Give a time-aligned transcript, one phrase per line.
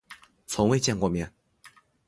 [0.47, 1.31] 从未见过面